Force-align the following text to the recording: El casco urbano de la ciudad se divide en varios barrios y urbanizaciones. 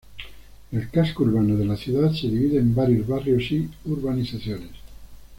El 0.71 0.89
casco 0.89 1.21
urbano 1.25 1.55
de 1.55 1.63
la 1.63 1.77
ciudad 1.77 2.11
se 2.11 2.27
divide 2.27 2.57
en 2.57 2.73
varios 2.73 3.05
barrios 3.07 3.43
y 3.51 3.69
urbanizaciones. 3.85 4.71